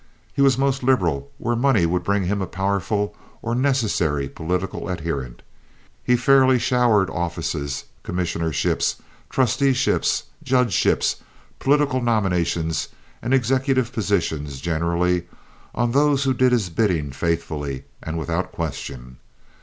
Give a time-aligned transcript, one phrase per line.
[0.33, 5.43] He was most liberal where money would bring him a powerful or necessary political adherent.
[6.03, 8.95] He fairly showered offices—commissionerships,
[9.29, 11.17] trusteeships, judgeships,
[11.59, 12.87] political nominations,
[13.21, 19.17] and executive positions generally—on those who did his bidding faithfully and without question.